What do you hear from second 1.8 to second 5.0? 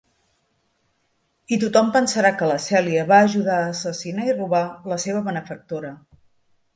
pensarà que la Celia va ajudar a assassinar i robar la